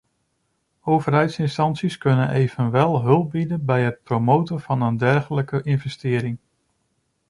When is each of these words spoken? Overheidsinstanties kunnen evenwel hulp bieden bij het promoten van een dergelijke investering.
Overheidsinstanties 0.83 1.97
kunnen 1.97 2.29
evenwel 2.29 3.01
hulp 3.01 3.31
bieden 3.31 3.65
bij 3.65 3.83
het 3.83 4.03
promoten 4.03 4.61
van 4.61 4.81
een 4.81 4.97
dergelijke 4.97 5.61
investering. 5.63 6.37